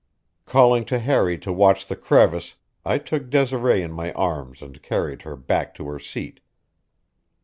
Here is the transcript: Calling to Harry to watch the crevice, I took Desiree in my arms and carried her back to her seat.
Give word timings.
Calling 0.47 0.83
to 0.85 0.97
Harry 0.97 1.37
to 1.37 1.53
watch 1.53 1.85
the 1.85 1.95
crevice, 1.95 2.55
I 2.83 2.97
took 2.97 3.29
Desiree 3.29 3.83
in 3.83 3.91
my 3.91 4.11
arms 4.13 4.63
and 4.63 4.81
carried 4.81 5.21
her 5.21 5.35
back 5.35 5.75
to 5.75 5.85
her 5.89 5.99
seat. 5.99 6.39